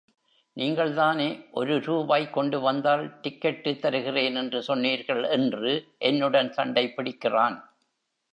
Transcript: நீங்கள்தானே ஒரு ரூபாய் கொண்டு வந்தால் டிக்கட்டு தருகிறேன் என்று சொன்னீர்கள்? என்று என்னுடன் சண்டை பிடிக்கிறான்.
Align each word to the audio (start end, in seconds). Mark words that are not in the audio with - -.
நீங்கள்தானே 0.57 1.27
ஒரு 1.51 1.79
ரூபாய் 1.79 2.29
கொண்டு 2.29 2.59
வந்தால் 2.59 3.03
டிக்கட்டு 3.21 3.79
தருகிறேன் 3.79 4.35
என்று 4.35 4.61
சொன்னீர்கள்? 4.61 5.23
என்று 5.23 5.73
என்னுடன் 5.97 6.51
சண்டை 6.51 6.93
பிடிக்கிறான். 6.95 7.57